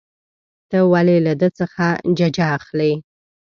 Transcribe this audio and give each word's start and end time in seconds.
ته 0.69 0.77
ولې 0.91 1.17
له 1.25 1.33
ده 1.39 1.47
څخه 1.59 1.85
ججه 2.17 2.45
اخلې. 2.57 2.91